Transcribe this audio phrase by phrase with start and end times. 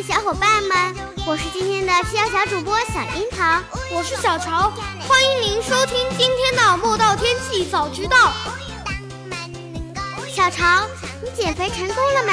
[0.00, 0.94] 小伙伴们，
[1.26, 3.60] 我是今天的七幺小主播小樱桃，
[3.92, 4.72] 我是小潮，
[5.06, 8.32] 欢迎您收听今天的莫道天气早知道。
[10.34, 10.88] 小潮，
[11.22, 12.32] 你减肥成功了没？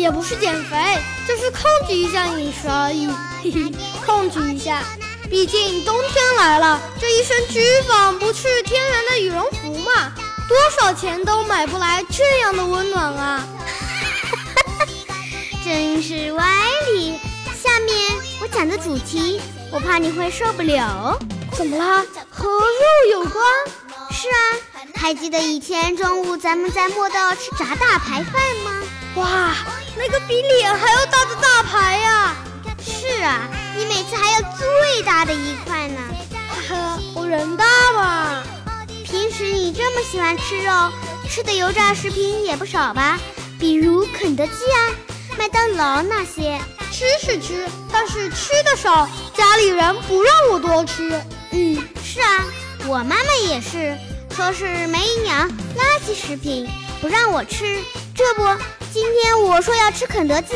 [0.00, 3.08] 也不是减肥，就是控制一下饮食而已。
[3.42, 3.72] 嘿嘿，
[4.04, 4.82] 控制一下，
[5.28, 10.12] 毕竟冬天来了，这一身脂肪不是天然的羽绒服嘛，
[10.48, 13.44] 多少钱都买不来这样的温暖啊。
[15.64, 16.44] 真是歪
[16.92, 17.18] 理。
[17.56, 17.96] 下面
[18.42, 19.40] 我讲的主题，
[19.72, 21.18] 我怕你会受不了。
[21.56, 22.04] 怎么啦？
[22.28, 23.42] 和肉有关？
[24.10, 24.38] 是啊，
[24.96, 28.82] 还记得以前中午咱们在莫道吃炸大排饭吗？
[29.14, 29.54] 哇，
[29.96, 32.36] 那个比脸还要大的大排呀！
[32.84, 36.00] 是啊，你每次还要最大的一块呢。
[36.50, 38.42] 哈哈，我人大嘛。
[39.02, 40.90] 平时你这么喜欢吃肉，
[41.26, 43.18] 吃的油炸食品也不少吧？
[43.58, 44.92] 比如肯德基啊。
[45.38, 46.60] 麦当劳那些
[46.92, 51.20] 吃是吃，但是吃的少，家里人不让我多吃。
[51.50, 52.44] 嗯，是啊，
[52.86, 53.96] 我妈妈也是，
[54.34, 56.68] 说是没营养，垃圾食品，
[57.00, 57.80] 不让我吃。
[58.14, 58.42] 这不，
[58.92, 60.54] 今天我说要吃肯德基，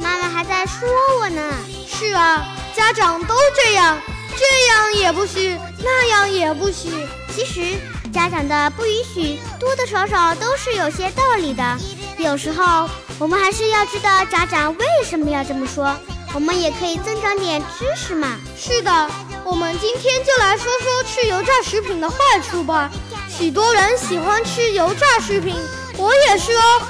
[0.00, 0.88] 妈妈还在说
[1.20, 1.40] 我呢。
[1.86, 4.00] 是啊，家长都这样，
[4.36, 6.90] 这样也不许，那样也不许。
[7.34, 7.78] 其实
[8.12, 11.78] 家长的不允许，多多少少都是有些道理的。
[12.18, 12.88] 有时候。
[13.20, 15.92] 我们还是要知道家长为什么要这么说，
[16.32, 18.38] 我们也可以增长点知识嘛。
[18.56, 19.10] 是的，
[19.44, 22.88] 我们今天就来说说吃油炸食品的坏处吧。
[23.28, 25.56] 许多人喜欢吃油炸食品，
[25.96, 26.82] 我也是哦。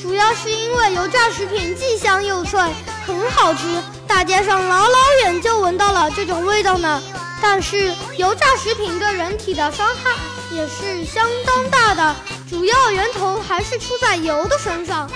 [0.00, 2.60] 主要是因为油炸食品既香又脆，
[3.04, 3.66] 很好吃，
[4.06, 7.02] 大街上老老远就闻到了这种味道呢。
[7.40, 10.12] 但是油炸食品对人体的伤害
[10.52, 12.16] 也是相当大的，
[12.48, 15.10] 主要源头还是出在油的身上。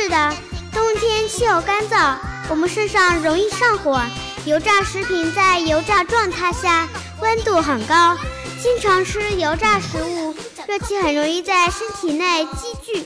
[0.00, 0.32] 是的，
[0.72, 2.14] 冬天气候干燥，
[2.48, 4.00] 我们身上容易上火。
[4.44, 6.88] 油炸食品在油炸状态下
[7.20, 8.16] 温度很高，
[8.62, 10.32] 经常吃油炸食物，
[10.68, 13.04] 热气很容易在身体内积聚，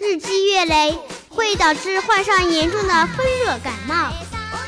[0.00, 0.98] 日积月累
[1.28, 4.10] 会导致患上严重的风热感冒。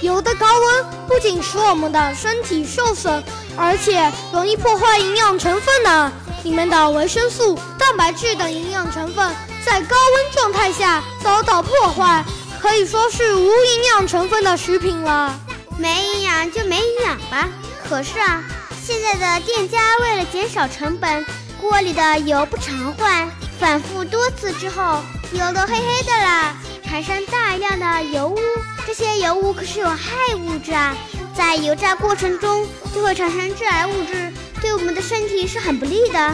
[0.01, 3.21] 油的高温不仅使我们的身体受损，
[3.57, 6.13] 而且容易破坏营养成分呢，
[6.45, 9.35] 里面的维生素、蛋白质等营养成分。
[9.65, 12.25] 在高温状态下遭到破坏，
[12.61, 15.35] 可以说是无营养成分的食品了。
[15.79, 17.49] 没营养就没营养吧。
[17.89, 18.45] 可是啊，
[18.85, 21.25] 现在的店家为了减少成本，
[21.61, 26.55] 锅里的油不常换，反复多次之后，油都黑黑的了，
[26.85, 28.39] 产生大量的油污。
[28.87, 30.95] 这些油污可是有害物质啊，
[31.35, 36.33] 在油炸过程中就会产生致癌物质，对我们的身体是很不利的。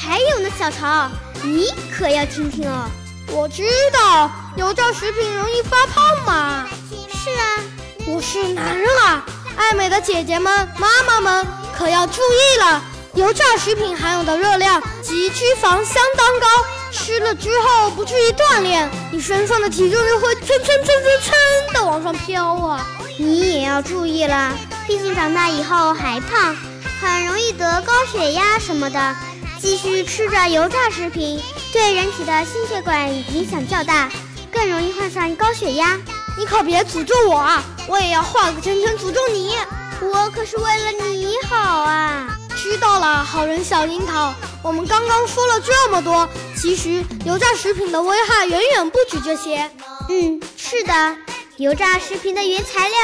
[0.00, 1.10] 还有呢，小潮。
[1.42, 2.88] 你可要听听哦！
[3.30, 3.62] 我知
[3.92, 6.66] 道油炸食品容易发胖嘛。
[7.12, 7.64] 是啊，
[8.06, 9.24] 我是男人啊，
[9.56, 12.82] 爱美的姐姐们、妈妈们可要注意了。
[13.14, 16.46] 油炸食品含有的热量及脂肪相当高，
[16.92, 22.86] 吃了之后不注意锻炼，你身上的体重就会蹭蹭蹭蹭蹭的往上飘啊！
[23.18, 24.56] 你也要注意了，
[24.86, 26.56] 毕竟长大以后还胖，
[27.00, 29.16] 很容易得高血压什么的。
[29.60, 34.08] 继续吃着油炸食品，对人体的心血管影响较大，
[34.52, 35.98] 更容易患上高血压。
[36.38, 37.62] 你可别诅咒我啊！
[37.88, 39.56] 我也要画个圈圈诅咒你。
[40.00, 42.38] 我可是为了你好啊！
[42.56, 44.32] 知道了，好人小樱桃。
[44.62, 49.68] 我们刚刚说了这么多，其实油炸食品的危害远远不止这些。
[50.08, 51.16] 嗯，是的，
[51.56, 52.98] 油炸食品的原材料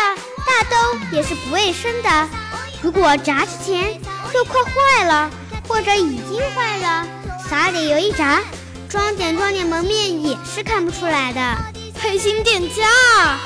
[0.47, 2.29] 大都也是不卫生的。
[2.81, 4.01] 如果炸之前
[4.33, 5.31] 肉快坏了。
[5.75, 7.05] 或者已经坏了，
[7.51, 8.41] 撒点油一炸，
[8.89, 11.41] 装点装点门面也是看不出来的。
[12.01, 13.37] 黑心店家，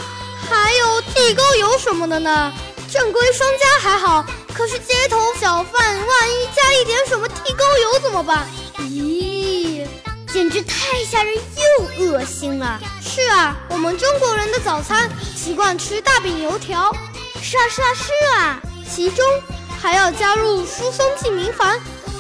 [0.47, 2.53] 还有地沟油什么的呢？
[2.93, 4.23] 正规商家还好，
[4.53, 8.47] 可是街头小贩，万一加一点什么地沟油怎么办？
[8.81, 9.87] 咦，
[10.31, 12.79] 简直太吓人又恶心了。
[13.01, 16.95] 是啊，我们中国人的早餐习惯吃大饼油条。
[17.41, 19.25] 是啊，是啊，是啊，其中
[19.81, 21.79] 还要加入疏松剂明矾，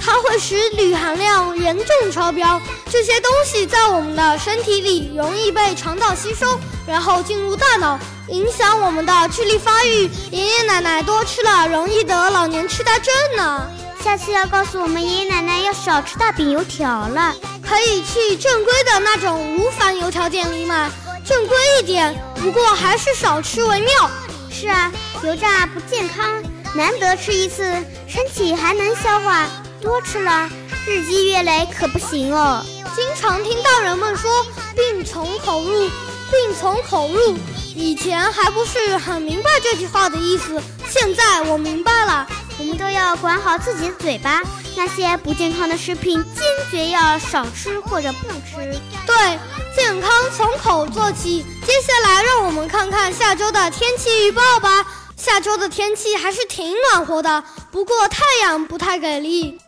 [0.08, 2.58] 它会使铝含量严重超标。
[2.90, 10.08] 这些东西在我们的身体里容易被肠道吸收，然后进入大脑，影响我们的智力发育。
[10.30, 13.70] 爷爷奶奶多吃了，容易得老年痴呆症呢。
[14.02, 20.90] 下次要告诉我们爷爷奶奶要少吃大饼油条了，可以去正规的那种无矾油条店里买，
[21.22, 22.18] 正规一点。
[22.36, 24.10] 不过还是少吃为妙。
[24.50, 24.90] 是啊，
[25.22, 26.42] 油炸不健康，
[26.74, 27.62] 难得吃一次，
[28.08, 29.46] 身体还能消化，
[29.80, 30.48] 多吃了
[30.86, 32.64] 日积月累可不行哦。
[32.94, 34.30] 经常听大人们说
[34.74, 35.88] “病从口入”，
[36.30, 37.36] 病从口入，
[37.74, 42.26] 以前还不是很明白这句话的意思，现在我明白了。
[42.58, 44.42] 我们都要管好自己的嘴巴，
[44.74, 46.42] 那些不健康的食品坚
[46.72, 48.76] 决要少吃或者不吃。
[49.06, 49.38] 对，
[49.76, 51.46] 健康从口做起。
[51.64, 54.84] 接下来让我们看看下周的天气预报吧。
[55.16, 59.60] 下周的天气还是挺暖和的，不过太阳不太给力。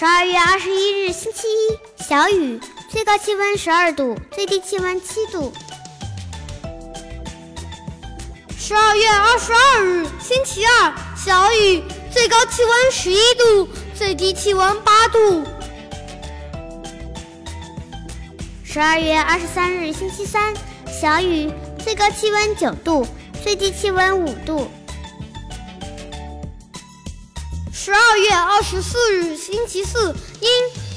[0.00, 2.58] 十二月二十一日星期一，小雨，
[2.88, 5.52] 最高气温十二度，最低气温七度。
[8.58, 15.44] 十二月二十二日，星期二，小雨，最高气温十一度，最低气温八度。
[18.64, 20.54] 十二月二十三日，星期三，
[20.86, 21.52] 小雨，
[21.84, 23.06] 最高气温九度，
[23.44, 24.66] 最低气温五度。
[27.90, 30.48] 十二月二十四日，星期四，阴，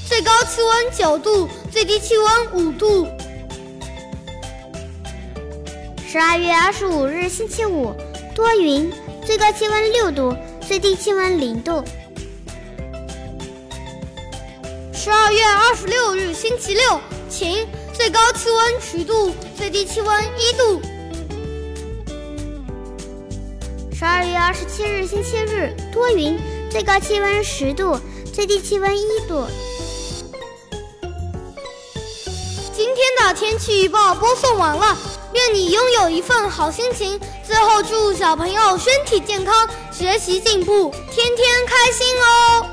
[0.07, 3.07] 最高气温九度，最低气温五度。
[6.07, 7.95] 十二月二十五日，星期五，
[8.35, 8.93] 多云，
[9.25, 11.83] 最高气温六度，最低气温零度。
[14.93, 20.79] 十二月二十六日，星期六，晴，最高气温十度，最低气温一度。
[23.95, 26.37] 十二月二十七日，星期日，多云，
[26.73, 27.99] 最高气温十度，
[28.33, 29.45] 最低气温一度。
[32.75, 34.97] 今天的天气预报播送完了。
[35.33, 37.19] 愿你拥有一份好心情。
[37.45, 42.72] 最后，祝小朋友身体健康，学习进步，天天开心哦！